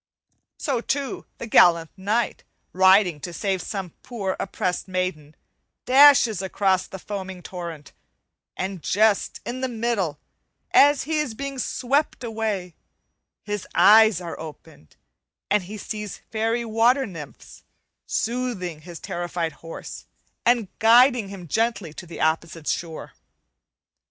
So, 0.57 0.81
too, 0.81 1.27
the 1.37 1.45
gallant 1.45 1.91
knight, 1.95 2.43
riding 2.73 3.19
to 3.19 3.31
save 3.31 3.61
some 3.61 3.91
poor 4.01 4.35
oppressed 4.39 4.87
maiden, 4.87 5.35
dashes 5.85 6.41
across 6.41 6.87
the 6.87 6.97
foaming 6.97 7.43
torrent; 7.43 7.91
and 8.57 8.81
just 8.81 9.41
in 9.45 9.61
the 9.61 9.67
middle, 9.67 10.19
as 10.71 11.03
he 11.03 11.19
is 11.19 11.35
being 11.35 11.59
swept 11.59 12.23
away, 12.23 12.73
his 13.43 13.67
eyes 13.75 14.19
are 14.19 14.39
opened, 14.39 14.95
and 15.51 15.65
he 15.65 15.77
sees 15.77 16.19
fairy 16.31 16.65
water 16.65 17.05
nymphs 17.05 17.61
soothing 18.07 18.81
his 18.81 18.99
terrified 18.99 19.51
horse 19.51 20.07
and 20.43 20.67
guiding 20.79 21.29
him 21.29 21.47
gently 21.47 21.93
to 21.93 22.07
the 22.07 22.19
opposite 22.19 22.65
shore. 22.67 23.13